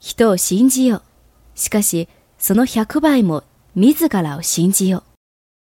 [0.00, 1.02] 人を信じよ。
[1.54, 2.08] しかし、
[2.38, 5.04] その100倍も自らを信じよ。